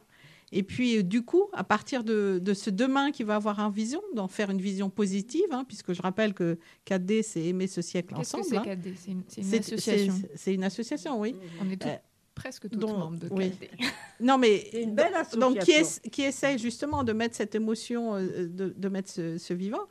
[0.56, 3.72] Et puis, euh, du coup, à partir de, de ce demain qui va avoir une
[3.72, 7.82] vision, d'en faire une vision positive, hein, puisque je rappelle que 4D, c'est aimer ce
[7.82, 8.62] siècle Qu'est-ce que ensemble.
[8.64, 8.74] c'est hein.
[8.76, 10.14] 4D C'est une, c'est une C'est- association.
[10.20, 11.34] c'est- C'est une association, oui.
[11.60, 11.96] On est tous- Euh,
[12.36, 13.34] presque tous membres de 4D.
[13.36, 13.52] oui.
[14.20, 16.00] Non, mais C'est une belle donc qui, association.
[16.04, 19.82] es- qui essaye justement de mettre cette émotion, euh, de, de mettre ce, ce vivant,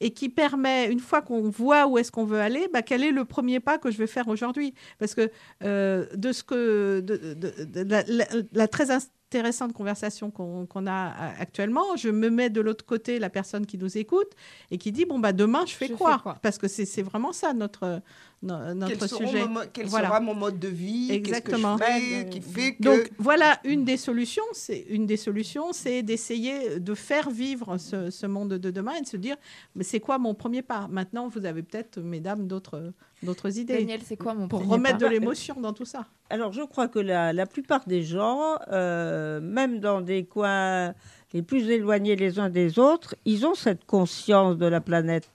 [0.00, 3.10] et qui permet, une fois qu'on voit où est-ce qu'on veut aller, bah, quel est
[3.10, 4.74] le premier pas que je vais faire aujourd'hui?
[4.98, 5.30] Parce que
[5.62, 8.90] euh, de ce que de, de- de la, la- la très
[9.34, 13.78] intéressante conversation qu'on a euh, actuellement, je me mets de l'autre côté la personne qui
[13.78, 14.32] nous écoute
[14.72, 17.32] et qui dit bon bah demain je fais, Je fais quoi, Parce que c'est vraiment
[17.32, 18.02] ça notre
[18.42, 19.42] no- notre Quel sujet.
[19.46, 20.08] mon mo- quel Voilà.
[20.08, 21.12] sera mon mode de vie?
[21.12, 21.76] Exactement.
[21.76, 22.28] Qu'est-ce que je fais?
[22.28, 22.82] Qui fait que...
[22.82, 24.42] Donc voilà une des solutions.
[24.52, 29.02] C'est une des solutions, c'est d'essayer de faire vivre ce, ce monde de demain et
[29.02, 29.36] de se dire,
[29.76, 30.88] mais c'est quoi mon premier pas?
[30.90, 33.78] Maintenant, vous avez peut-être, mesdames, d'autres d'autres idées.
[33.78, 36.88] Daniel, c'est quoi mon pour remettre pas de l'émotion dans tout ça Alors, je crois
[36.88, 40.94] que la, la plupart des gens, euh, même dans des coins
[41.32, 45.28] les plus éloignés les uns des autres, ils ont cette conscience de la planète.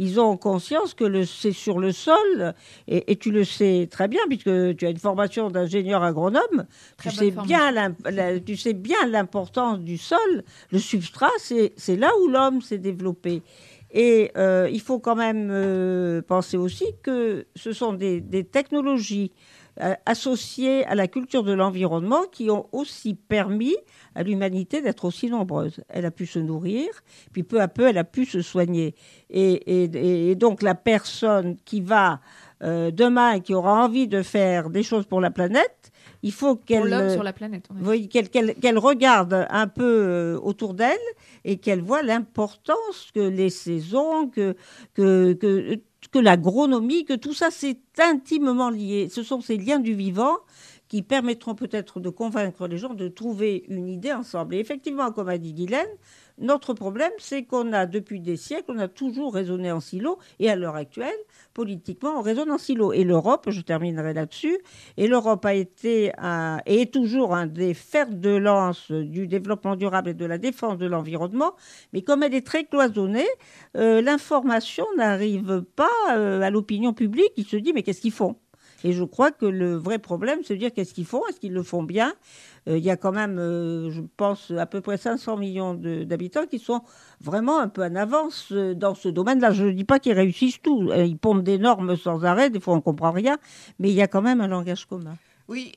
[0.00, 2.54] Ils ont conscience que le- c'est sur le sol,
[2.86, 6.66] et, et tu le sais très bien, puisque tu as une formation d'ingénieur agronome,
[7.02, 10.44] tu sais, bien la- tu sais bien l'importance du sol.
[10.70, 13.42] Le substrat, c'est c'est là où l'homme s'est développé.
[13.90, 19.32] Et euh, il faut quand même euh, penser aussi que ce sont des, technologies
[19.80, 23.76] euh, associées à la culture de l'environnement qui ont aussi permis
[24.14, 25.82] à l'humanité d'être aussi nombreuse.
[25.88, 26.88] Elle a pu se nourrir,
[27.32, 28.94] puis peu à peu, elle a pu se soigner.
[29.30, 32.20] Et, et- donc la personne qui va
[32.60, 35.77] demain et qui aura envie de faire des choses pour la planète,
[36.22, 36.92] il faut qu'elle...
[36.92, 37.66] Euh, sur la planète.
[37.70, 37.84] on a dit.
[37.88, 40.98] oui, qu'elle qu'elle- qu'elle regarde un peu euh, autour d'elle
[41.44, 44.56] et qu'elle voit l'importance que les saisons, que,
[44.94, 45.76] que, que,
[46.10, 49.08] que l'agronomie, que tout ça, c'est intimement lié.
[49.10, 50.36] Ce sont ces liens du vivant
[50.88, 54.54] qui permettront peut-être de convaincre les gens de trouver une idée ensemble.
[54.54, 55.86] Et effectivement, comme a dit Guylaine,
[56.40, 60.50] notre problème, c'est qu'on a, depuis des siècles, on a toujours raisonné en silo, et
[60.50, 61.18] à l'heure actuelle,
[61.54, 62.92] politiquement, on raisonne en silo.
[62.92, 64.58] Et l'Europe, je terminerai là-dessus,
[64.96, 66.12] et l'Europe a été
[66.66, 70.78] et est toujours un des fers de lance du développement durable et de la défense
[70.78, 71.54] de l'environnement,
[71.92, 73.26] mais comme elle est très cloisonnée,
[73.76, 78.36] euh, l'information n'arrive pas euh, à l'opinion publique qui se dit mais qu'est-ce qu'ils font?
[78.84, 81.52] Et je crois que le vrai problème, c'est de dire qu'est-ce qu'ils font, est-ce qu'ils
[81.52, 82.14] le font bien?
[82.68, 86.46] Euh, Il y a quand même, euh, je pense, à peu près 500 millions d'habitants
[86.46, 86.82] qui sont
[87.20, 89.52] vraiment un peu en avance euh, dans ce domaine-là.
[89.52, 90.88] Je ne dis pas qu'ils réussissent tout.
[90.90, 93.38] Euh, Ils pondent des normes sans arrêt, des fois on ne comprend rien,
[93.78, 95.16] mais il y a quand même un langage commun.
[95.48, 95.72] Oui,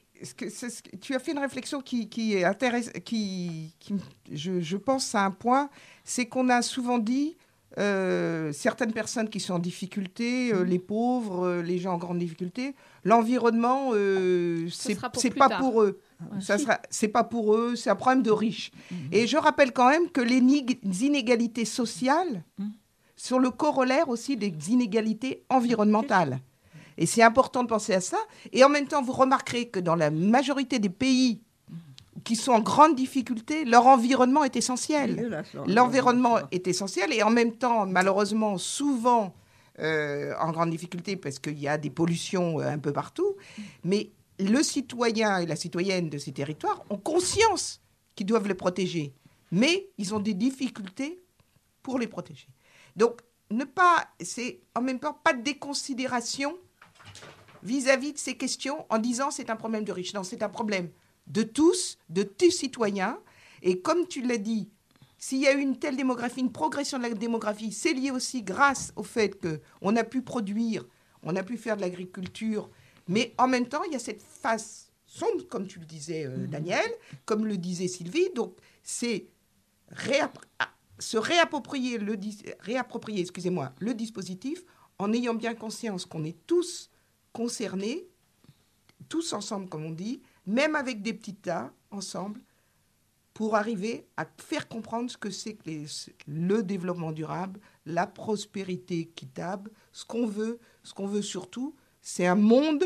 [1.02, 3.96] tu as fait une réflexion qui, est intéressante, qui, qui-
[4.32, 5.70] je, je pense à un point,
[6.04, 7.38] c'est qu'on a souvent dit
[7.78, 12.20] euh, certaines personnes qui sont en difficulté, euh, les pauvres, euh, les gens en grande
[12.20, 13.92] difficulté, l'environnement,
[14.70, 14.96] c'est
[15.36, 15.60] pas tard.
[15.60, 16.02] pour eux.
[16.20, 16.42] Ouais.
[16.42, 18.72] Ça sera, c'est pas pour eux, c'est un problème de riches.
[18.92, 18.96] Mmh.
[19.12, 20.38] Et je rappelle quand même que les
[21.06, 22.66] inégalités sociales Mmh.
[23.16, 26.40] sont le corollaire aussi des inégalités environnementales.
[26.98, 28.18] Et c'est important de penser à ça.
[28.52, 31.42] Et en même temps, vous remarquerez que dans la majorité des pays
[32.24, 35.44] qui sont en grande difficulté, leur environnement est essentiel.
[35.68, 39.34] L'environnement est essentiel et en même temps, malheureusement, souvent
[39.80, 43.36] euh, en grande difficulté parce qu'il y a des pollutions euh, un peu partout.
[43.84, 47.82] Mais le citoyen et la citoyenne de ces territoires ont conscience
[48.16, 49.14] qu'ils doivent les protéger,
[49.52, 51.24] mais ils ont des difficultés
[51.82, 52.48] pour les protéger.
[52.96, 56.58] Donc, ne pas, c'est en même temps pas de déconsidération
[57.64, 60.14] vis-à-vis de ces questions en disant c'est un problème de riches.
[60.14, 60.90] Non, c'est un problème
[61.32, 63.18] de tous, de tous citoyens.
[63.62, 64.70] Et comme tu l'as dit,
[65.18, 68.42] s'il y a eu une telle démographie, une progression de la démographie, c'est lié aussi
[68.42, 70.86] grâce au fait qu'on a pu produire,
[71.24, 72.70] on a pu faire de l'agriculture,
[73.08, 76.48] mais en même temps, il y a cette face sombre, comme tu le disais, euh,
[76.48, 76.90] Daniel,
[77.26, 78.30] comme le disait Sylvie.
[78.36, 79.28] Donc, c'est
[81.00, 82.18] se réapproprier le,
[82.60, 84.64] réapproprier, excusez-moi, le dispositif
[85.00, 86.90] en ayant bien conscience qu'on est tous
[87.34, 88.08] concernés,
[89.10, 92.42] tous ensemble, comme on dit, même avec des petits tas, ensemble,
[93.34, 95.70] pour arriver à faire comprendre ce que c'est que
[96.28, 102.36] le développement durable, la prospérité équitable, ce qu'on veut, ce qu'on veut surtout, c'est un
[102.36, 102.84] monde,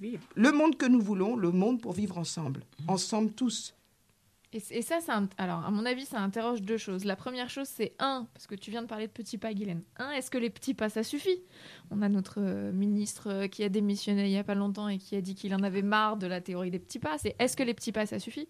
[0.00, 2.90] le monde que nous voulons, le monde pour vivre ensemble, mmh.
[2.90, 3.74] ensemble tous.
[4.54, 4.98] Et, ça,
[5.36, 7.04] alors, à mon avis, ça interroge deux choses.
[7.04, 9.82] La première chose, c'est un, parce que tu viens de parler de petits pas, Guylaine.
[9.96, 11.42] Un, est-ce que les petits pas, ça suffit?
[11.90, 14.98] On a notre euh, ministre euh, qui a démissionné il n'y a pas longtemps et
[14.98, 17.18] qui a dit qu'il en avait marre de la théorie des petits pas.
[17.18, 18.46] C'est est-ce que les petits pas, ça suffit?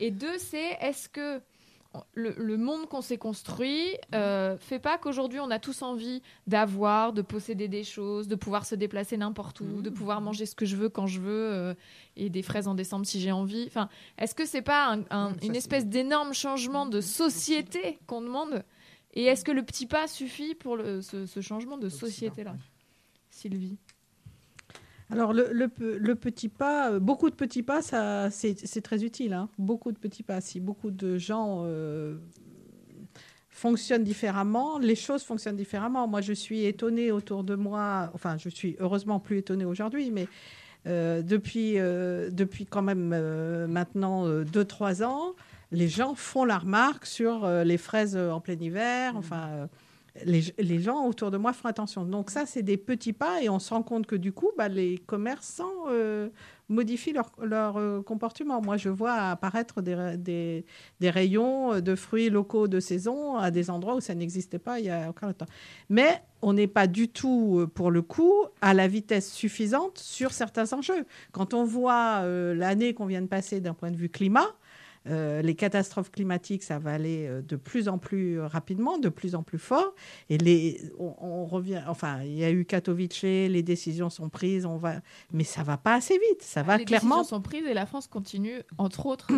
[0.00, 1.40] Et deux, c'est est-ce que
[2.14, 7.22] le, monde qu'on s'est construit euh, fait pas qu'aujourd'hui on a tous envie d'avoir, de
[7.22, 10.24] posséder des choses, de pouvoir se déplacer n'importe où, de pouvoir mmh.
[10.24, 11.74] manger ce que je veux quand je veux euh,
[12.16, 13.64] et des fraises en décembre si j'ai envie.
[13.66, 14.98] Enfin, est-ce que c'est pas
[15.42, 18.64] une espèce d'énorme changement de société qu'on demande
[19.12, 22.54] Et est-ce que le petit pas suffit pour ce, changement de société là,
[23.30, 23.78] Sylvie?
[25.10, 25.66] Alors le,
[26.14, 29.34] petit pas, euh, beaucoup de petits pas, ça c'est très utile.
[29.34, 29.48] Hein.
[29.58, 30.40] Beaucoup de petits pas.
[30.40, 32.16] Si beaucoup de gens euh,
[33.50, 36.08] fonctionnent différemment, les choses fonctionnent différemment.
[36.08, 38.10] Moi, je suis étonnée autour de moi.
[38.14, 40.26] Enfin, je suis heureusement plus étonnée aujourd'hui, mais
[40.86, 43.08] euh, depuis depuis quand même
[43.68, 45.34] maintenant 2-3 ans,
[45.70, 49.14] les gens font la remarque sur les fraises en plein hiver.
[49.14, 49.68] Mmh.
[50.24, 52.04] Les, gens autour de moi font attention.
[52.04, 54.68] Donc ça, c'est des petits pas et on se rend compte que du coup, bah,
[54.68, 56.28] les commerçants euh,
[56.68, 58.62] modifient leur, euh, comportement.
[58.62, 60.64] Moi, je vois apparaître des,
[61.02, 64.90] rayons de fruits locaux de saison à des endroits où ça n'existait pas il y
[64.90, 65.46] a encore longtemps.
[65.88, 70.30] Mais on n'est pas du tout, euh, pour le coup, à la vitesse suffisante sur
[70.30, 71.06] certains enjeux.
[71.32, 72.24] Quand on voit
[72.54, 74.46] l'année qu'on vient de passer d'un point de vue climat,
[75.06, 79.34] euh, les catastrophes climatiques, ça va aller euh, de plus en plus rapidement, de plus
[79.34, 79.94] en plus fort.
[80.30, 84.76] Et les, on, revient, enfin, il y a eu Katowice, les décisions sont prises, on
[84.76, 84.94] va,
[85.32, 86.42] mais ça va pas assez vite.
[86.42, 87.16] Ça va les clairement.
[87.16, 89.28] Les décisions sont prises et la France continue, entre autres,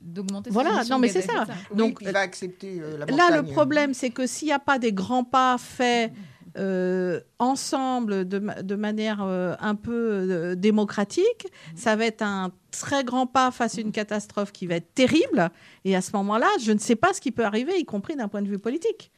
[0.00, 0.50] d'augmenter.
[0.50, 1.46] Voilà, non, mais c'est ça.
[1.74, 4.78] Donc, il va accepter euh, la Là, le problème, c'est que s'il n'y a pas
[4.78, 6.12] des grands pas faits
[6.56, 13.26] euh, ensemble de, manière euh, un peu euh, démocratique, ça va être un très grand
[13.26, 15.50] pas face à une catastrophe qui va être terrible.
[15.84, 18.28] Et à ce moment-là, je ne sais pas ce qui peut arriver, y compris d'un
[18.28, 19.12] point de vue politique.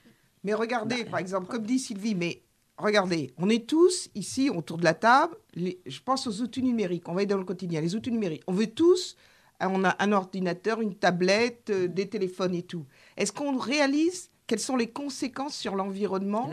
[0.44, 2.42] Mais regardez, par exemple, comme dit Sylvie, mais
[2.76, 5.36] regardez, on est tous ici autour de la table.
[5.56, 7.08] je pense aux outils numériques.
[7.08, 7.80] On va être dans le quotidien.
[7.80, 8.42] Les outils numériques.
[8.46, 9.16] On veut tous.
[9.60, 12.84] On a un ordinateur, une tablette, des téléphones et tout.
[13.16, 16.50] Est-ce qu'on réalise quelles sont les conséquences sur l'environnement,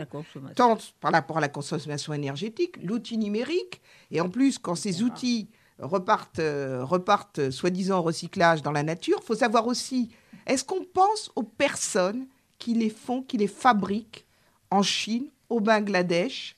[0.54, 5.48] tant par rapport à la consommation énergétique, l'outil numérique, et en plus, quand ces outils
[5.78, 10.10] repartent, euh, repartent soi-disant au recyclage dans la nature, il faut savoir aussi,
[10.46, 12.26] est-ce qu'on pense aux personnes
[12.58, 14.26] qui les font, qui les fabriquent
[14.70, 16.56] en Chine, au Bangladesh?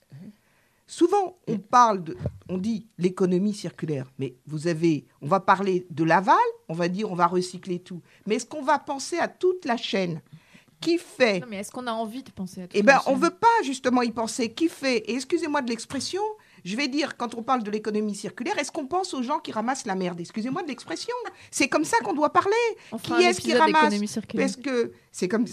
[0.86, 2.16] Souvent, on parle de,
[2.50, 6.36] on dit l'économie circulaire, mais vous avez, on va parler de l'aval,
[6.68, 9.78] on va dire on va recycler tout, mais est-ce qu'on va penser à toute la
[9.78, 10.20] chaîne?
[10.82, 11.40] Qui fait.
[11.40, 13.30] Non, mais est-ce qu'on a envie de penser à tout Eh bien, on ne veut
[13.30, 14.52] pas justement y penser.
[14.52, 16.22] Qui fait Et excusez-moi de l'expression,
[16.64, 19.52] je vais dire, quand on parle de l'économie circulaire, est-ce qu'on pense aux gens qui
[19.52, 20.20] ramassent la merde?
[20.20, 21.14] Excusez-moi de l'expression.
[21.50, 22.52] C'est comme ça qu'on doit parler.
[23.02, 23.94] qui est-ce qui ramasse
[24.36, 25.46] Parce que c'est comme,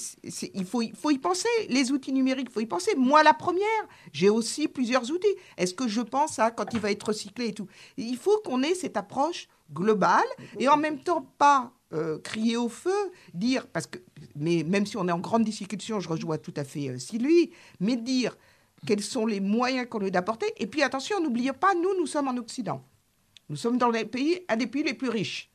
[0.53, 1.47] il faut, il faut y penser.
[1.69, 2.95] Les outils numériques, il faut y penser.
[2.95, 3.63] Moi, la première,
[4.11, 5.27] j'ai aussi plusieurs outils.
[5.57, 7.67] Est-ce que je pense à quand il va être recyclé et tout?
[7.97, 10.25] Il faut qu'on ait cette approche globale
[10.57, 13.97] et en même temps pas euh, crier au feu, dire, parce que,
[14.35, 17.51] mais même si on est en grande difficulté, je rejoins tout à fait euh, Sylvie,
[17.79, 18.37] mais dire
[18.85, 20.53] quels sont les moyens qu'on a d'apporter.
[20.57, 22.83] Et puis attention, n'oubliez pas, nous, nous sommes en Occident.
[23.49, 25.49] Nous sommes dans les pays, un des pays les plus riches.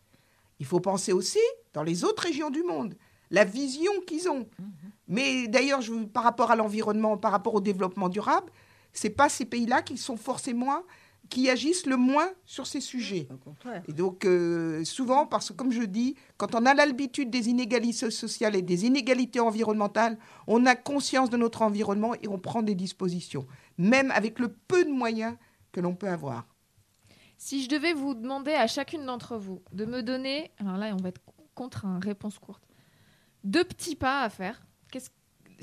[0.59, 1.39] Il faut penser aussi
[1.73, 2.95] dans les autres régions du monde,
[3.31, 4.49] la vision qu'ils ont.
[5.09, 5.81] Mais d'ailleurs,
[6.13, 8.51] par rapport à l'environnement, par rapport au développement durable,
[8.93, 10.83] c'est pas ces pays-là qui sont forcément
[11.31, 13.29] qui agissent le moins sur ces sujets.
[13.89, 18.11] Et donc, euh, souvent, parce que comme je dis, quand on a l'habitude des inégalités
[18.11, 22.75] sociales et des inégalités environnementales, on a conscience de notre environnement et on prend des
[22.75, 23.47] dispositions,
[23.79, 25.37] même avec le peu de moyens
[25.73, 26.47] que l'on peut avoir.
[27.37, 31.03] Si je devais vous demander à chacune d'entre vous de me donner, alors là, on
[31.03, 31.21] va être
[31.55, 32.63] contre une réponse courte,
[33.45, 34.65] deux petits pas à faire.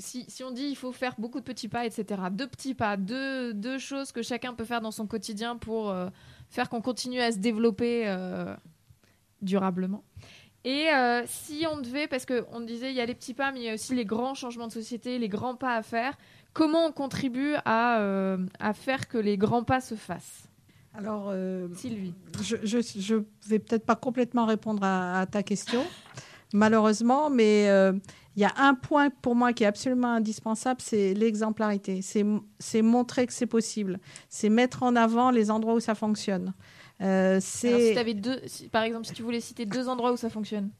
[0.02, 2.96] Si, si, on dit il faut faire beaucoup de petits pas, etc., deux petits pas,
[2.96, 6.08] deux, deux choses que chacun peut faire dans son quotidien pour euh,
[6.50, 8.52] faire qu'on continue à se développer euh,
[9.42, 10.02] durablement.
[10.64, 13.60] Et euh, si on devait, parce qu'on disait il y a les petits pas, mais
[13.60, 16.18] il y a aussi les grands changements de société, les grands pas à faire,
[16.52, 20.48] comment on contribue à, à faire que les grands pas se fassent?
[20.94, 21.32] Alors,
[21.74, 22.14] Sylvie.
[22.42, 25.84] Je ne vais peut-être pas complètement répondre à, à ta question,
[26.52, 27.68] malheureusement, mais
[28.36, 32.00] il y a un point pour moi qui est absolument indispensable, c'est l'exemplarité.
[32.02, 33.98] C'est montrer que c'est possible.
[34.28, 36.54] C'est mettre en avant les endroits où ça fonctionne.
[37.02, 38.40] Euh, si avais deux,
[38.70, 40.70] par exemple, si tu voulais citer deux endroits où ça fonctionne.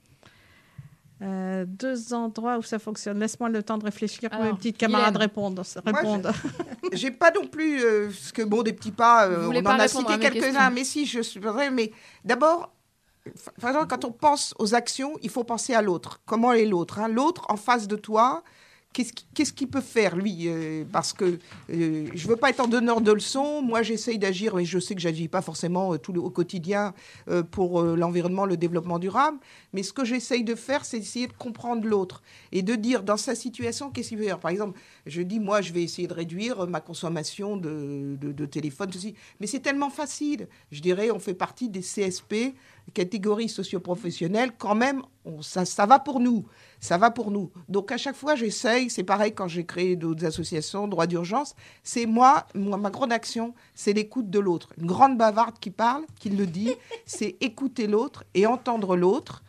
[1.21, 3.19] Euh, deux endroits où ça fonctionne.
[3.21, 5.63] Laisse-moi le temps de réfléchir pour mes petites camarades répondent.
[5.85, 6.33] répondre.
[6.93, 9.29] J'ai pas non plus euh, ce que bon des petits pas.
[9.29, 11.41] on en a cité quelques-uns, mais si je suis.
[11.73, 11.93] Mais
[12.25, 12.73] d'abord,
[13.61, 16.21] quand on pense aux actions, il faut penser à l'autre.
[16.27, 17.09] Comment est l'autre hein?
[17.09, 18.43] L'autre en face de toi,
[18.93, 22.69] qu'est-ce qu'il peut faire, lui euh, Parce que euh, je ne veux pas être en
[22.69, 23.63] donneur de leçons.
[23.63, 26.31] Moi, j'essaye d'agir, mais je sais que je n'agis pas forcément euh, tout le, au
[26.31, 26.95] quotidien
[27.51, 29.39] pour l'environnement, le développement durable.
[29.73, 33.17] Mais ce que j'essaye de faire, c'est essayer de comprendre l'autre et de dire dans
[33.17, 34.39] sa situation qu'est-ce qu'il veut faire.
[34.39, 38.91] Par exemple, je dis, moi, je vais essayer de réduire ma consommation de, de, téléphone,
[39.41, 40.49] Mais c'est tellement facile.
[40.71, 42.55] Je dirais, on fait partie des CSP,
[42.95, 44.53] catégories socioprofessionnelles.
[44.59, 45.03] Quand même,
[45.41, 46.45] ça, ça va pour nous
[46.83, 47.51] ça va pour nous.
[47.69, 52.07] Donc à chaque fois, j'essaye, c'est pareil quand j'ai créé d'autres associations, droit d'urgence, c'est
[52.07, 54.71] moi, moi, ma grande action, c'est l'écoute de l'autre.
[54.79, 56.73] Une grande bavarde qui parle, qui le dit,
[57.07, 59.45] c'est écouter l'autre et entendre l'autre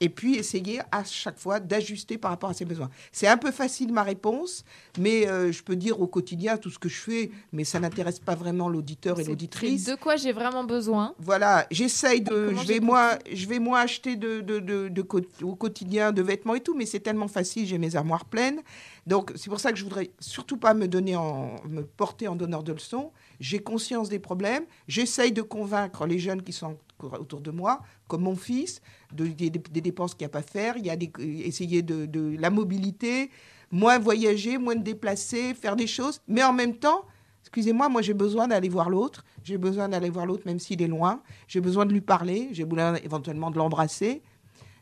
[0.00, 2.90] et puis essayer à chaque fois d'ajuster par rapport à ses besoins.
[3.12, 4.64] C'est un peu facile ma réponse,
[4.98, 8.18] mais euh, je peux dire au quotidien tout ce que je fais, mais ça n'intéresse
[8.18, 9.84] pas vraiment l'auditeur et l'auditrice.
[9.84, 14.16] De quoi j'ai vraiment besoin Voilà, j'essaye de, je vais moi, je vais moi acheter
[14.16, 15.04] de, de, de,
[15.42, 18.60] au quotidien de vêtements et tout, mais c'est tellement facile, j'ai mes armoires pleines.
[19.06, 22.36] Donc c'est pour ça que je voudrais surtout pas me donner en, me porter en
[22.36, 23.12] donneur de leçons.
[23.38, 28.22] J'ai conscience des problèmes, j'essaye de convaincre les jeunes qui sont autour de moi, comme
[28.22, 28.80] mon fils,
[29.12, 31.10] de, des, dépenses qu'il n'y a pas à faire, il y a des,
[31.44, 33.30] essayer de, de, la mobilité,
[33.70, 37.04] moins voyager, moins de déplacer, faire des choses, mais en même temps,
[37.42, 40.88] excusez-moi, moi, j'ai besoin d'aller voir l'autre, j'ai besoin d'aller voir l'autre même s'il est
[40.88, 44.22] loin, j'ai besoin de lui parler, j'ai besoin éventuellement de l'embrasser.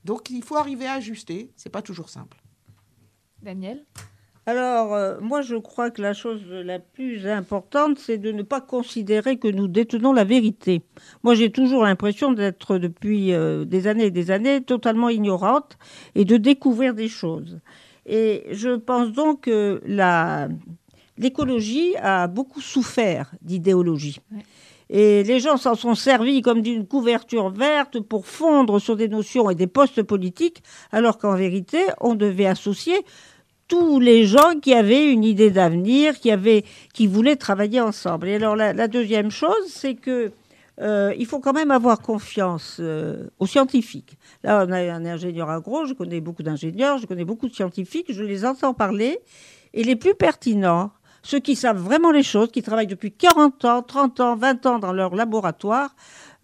[0.05, 2.39] Donc il faut arriver à ajuster, c'est pas toujours simple.
[3.43, 3.85] Daniel?
[4.49, 8.63] Alors, euh, moi, je crois que la chose la plus importante, c'est de ne pas
[8.63, 10.81] considérer que nous détenons la vérité.
[11.23, 15.77] Moi, j'ai toujours l'impression d'être, depuis euh, des années et des années, totalement ignorante
[16.15, 17.61] et de découvrir des choses.
[18.07, 19.83] Et je pense donc que
[21.19, 24.19] l'écologie a beaucoup souffert d'idéologie.
[24.89, 29.51] Et les gens s'en sont servis comme d'une couverture verte pour fondre sur des notions
[29.51, 33.05] et des postes politiques, alors qu'en vérité, on devait associer
[33.69, 38.29] tous les gens qui avaient une idée d'avenir, qui avaient, qui voulaient travailler ensemble.
[38.29, 40.33] Et alors la, deuxième chose, c'est que
[40.81, 44.17] euh, il faut quand même avoir confiance euh, aux scientifiques.
[44.43, 48.07] Là, on a un ingénieur agro, je connais beaucoup d'ingénieurs, je connais beaucoup de scientifiques,
[48.09, 49.19] je les entends parler,
[49.75, 50.91] et les plus pertinents,
[51.23, 54.79] ceux qui savent vraiment les choses, qui travaillent depuis 40 ans, 30 ans, 20 ans
[54.79, 55.95] dans leur laboratoire,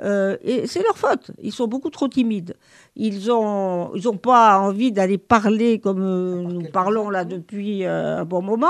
[0.03, 1.31] euh, et c'est leur faute.
[1.41, 2.57] Ils sont beaucoup trop timides.
[2.97, 8.19] Ils n'ont ils ont pas envie d'aller parler comme euh, nous parlons là depuis euh,
[8.19, 8.67] un bon moment.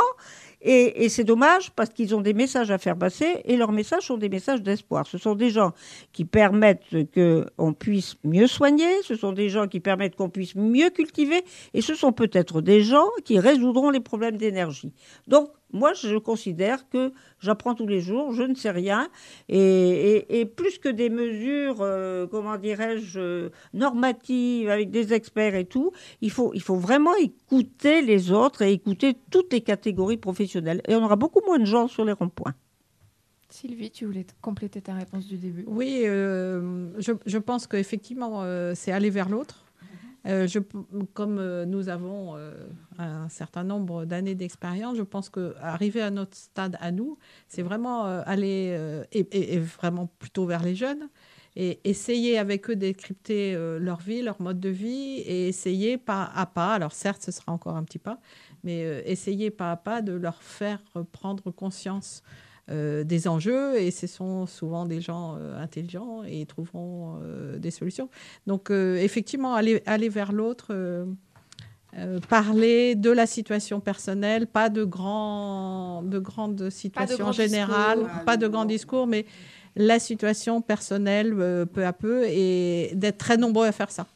[0.67, 4.05] Et, et c'est dommage parce qu'ils ont des messages à faire passer et leurs messages
[4.05, 5.07] sont des messages d'espoir.
[5.07, 5.73] Ce sont des gens
[6.13, 6.85] qui permettent
[7.15, 11.83] qu'on puisse mieux soigner, ce sont des gens qui permettent qu'on puisse mieux cultiver et
[11.83, 14.95] ce sont peut-être des gens qui résoudront les problèmes d'énergie.
[15.29, 19.09] Donc, moi, je considère que j'apprends tous les jours, je ne sais rien,
[19.49, 26.31] et, plus que des mesures, euh, comment dirais-je, normatives avec des experts et tout, il
[26.31, 30.81] faut, il faut vraiment écouter les autres et écouter toutes les catégories professionnelles.
[30.87, 32.55] Et on aura beaucoup moins de gens sur les ronds-points.
[33.55, 35.65] Sylvie, tu voulais compléter ta réponse du début.
[35.69, 39.64] Oui, euh, je, pense qu'effectivement, euh, c'est aller vers l'autre.
[40.27, 40.49] Euh,
[41.13, 42.53] comme euh, nous avons euh,
[42.99, 48.05] un certain nombre d'années d'expérience, je pense qu'arriver à notre stade à nous, c'est vraiment
[48.05, 48.79] aller
[49.13, 51.09] et, vraiment plutôt vers les jeunes
[51.57, 56.47] et essayer avec eux décrypter leur vie, leur mode de vie et essayer pas à
[56.47, 58.19] pas, alors certes ce sera encore un petit pas,
[58.65, 60.81] mais essayer pas à pas de leur faire
[61.13, 62.23] prendre conscience
[62.71, 67.59] euh, des enjeux et ce sont souvent des gens euh, intelligents et ils trouveront euh,
[67.59, 68.09] des solutions.
[68.47, 71.05] Donc euh, effectivement, aller, aller vers l'autre, euh,
[71.99, 78.25] euh, parler de la situation personnelle, pas de, grands, de grandes situations générales, discours.
[78.25, 79.27] pas de grands discours, mais
[79.77, 84.07] la situation personnelle euh, peu à peu et d'être très nombreux à faire ça.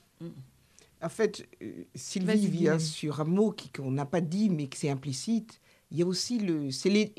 [1.01, 1.47] En fait,
[1.95, 5.61] Sylvie vient sur un mot qui- qu'on n'a pas dit, mais que c'est implicite.
[5.93, 7.13] Il y a aussi le, c'est l'é-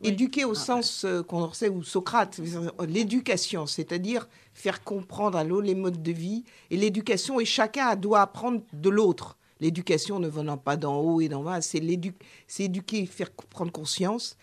[0.00, 0.12] éduquer.
[0.12, 2.40] Éduquer au sens euh, qu'on sait où Socrate,
[2.86, 6.44] l'éducation, c'est-à-dire faire comprendre à l'autre les modes de vie.
[6.70, 9.36] Et l'éducation, et chacun doit apprendre de l'autre.
[9.60, 14.36] L'éducation ne venant pas d'en haut et d'en bas, c'est éduquer, faire prendre conscience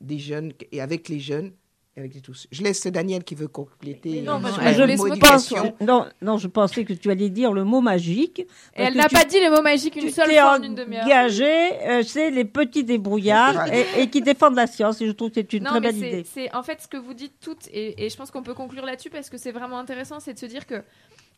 [0.00, 1.52] des jeunes et avec les jeunes,
[2.00, 2.46] avec les tous.
[2.50, 4.22] Je laisse Daniel qui veut compléter.
[4.22, 7.10] Non, euh, parce sur que le je mot pense, non, non, je pensais que tu
[7.10, 8.40] allais dire le mot magique.
[8.40, 11.04] Et elle n'a pas dit les mots magiques une seule fois en une demi-heure.
[11.04, 11.44] engagé,
[11.88, 15.00] euh, c'est les petits débrouillards et, et qui défendent la science.
[15.00, 16.24] Et je trouve que c'est une Non, très belle idée.
[16.30, 18.84] c'est en fait ce que vous dites toutes, et, et je pense qu'on peut conclure
[18.84, 20.82] là-dessus parce que c'est vraiment intéressant, c'est de se dire que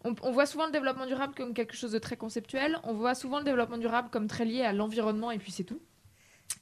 [0.04, 3.14] on, on voit souvent le développement durable comme quelque chose de très conceptuel, on voit
[3.14, 5.80] souvent le développement durable comme très lié à l'environnement et puis c'est tout.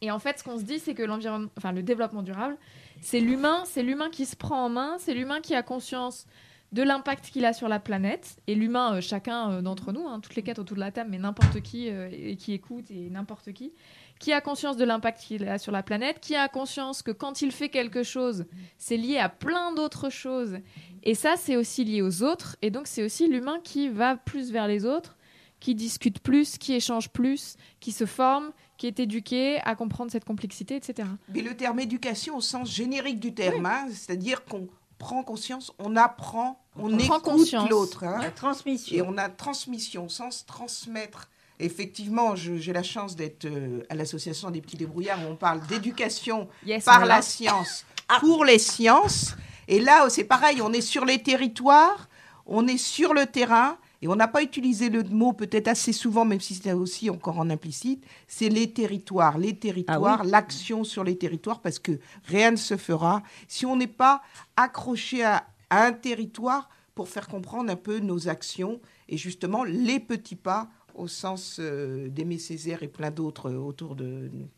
[0.02, 2.56] Et en fait, ce qu'on se dit, c'est que l'environnement, enfin le développement durable,
[3.00, 6.26] c'est l'humain, c'est l'humain qui se prend en main, c'est l'humain qui a conscience
[6.72, 10.20] de l'impact qu'il a sur la planète et l'humain, euh, chacun euh, d'entre nous, hein,
[10.20, 13.52] toutes les quatre autour de la table, mais n'importe qui euh, qui écoute et n'importe
[13.52, 13.72] qui,
[14.20, 17.42] qui a conscience de l'impact qu'il a sur la planète, qui a conscience que quand
[17.42, 18.44] il fait quelque chose,
[18.78, 20.58] c'est lié à plein d'autres choses.
[21.02, 22.56] Et ça, c'est aussi lié aux autres.
[22.62, 25.16] Et donc, c'est aussi l'humain qui va plus vers les autres,
[25.58, 30.24] qui discute plus, qui échange plus, qui se forme, qui est éduqué à comprendre cette
[30.24, 31.06] complexité, etc.
[31.34, 35.96] Mais le terme éducation au sens générique du terme, hein, c'est-à-dire qu'on prend conscience, on
[35.96, 38.04] apprend, on, On prend écoute l'autre.
[38.04, 38.20] hein.
[38.22, 38.96] La transmission.
[38.96, 41.28] Et on a transmission, au sens transmettre.
[41.58, 46.48] Effectivement, j'ai la chance d'être euh, à l'association des petits débrouillards où on parle d'éducation
[46.64, 47.84] Yes, par la science,
[48.20, 49.36] pour les sciences.
[49.68, 52.08] Et là, c'est pareil, on est sur les territoires,
[52.46, 56.24] on est sur le terrain, et on n'a pas utilisé le mot peut-être assez souvent,
[56.24, 61.18] même si c'était aussi encore en implicite, c'est les territoires, les territoires, l'action sur les
[61.18, 64.22] territoires, parce que rien ne se fera si on n'est pas
[64.56, 70.00] accroché à, à un territoire pour faire comprendre un peu nos actions et justement les
[70.00, 74.48] petits pas au sens euh, d'Aimé Césaire et plein d'autres euh, autour de nous.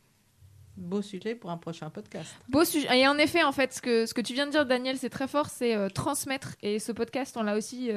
[0.76, 2.34] Beau sujet pour un prochain podcast.
[2.48, 2.88] Beau sujet.
[2.98, 5.10] Et en effet, en fait, ce que, ce que tu viens de dire, Daniel, c'est
[5.10, 6.56] très fort, c'est euh, transmettre.
[6.62, 7.90] Et ce podcast, on l'a aussi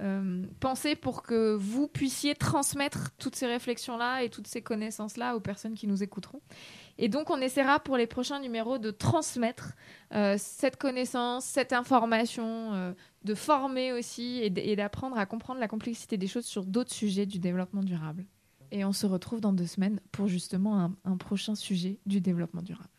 [0.00, 5.36] euh, euh, pensé pour que vous puissiez transmettre toutes ces réflexions-là et toutes ces connaissances-là
[5.36, 6.40] aux personnes qui nous écouteront.
[6.98, 9.74] Et donc, on essaiera pour les prochains numéros de transmettre
[10.14, 12.92] euh, cette connaissance, cette information, euh,
[13.24, 17.38] de former aussi et d'apprendre à comprendre la complexité des choses sur d'autres sujets du
[17.38, 18.24] développement durable.
[18.70, 22.90] Et on se retrouve dans deux semaines pour justement un prochain sujet du développement durable.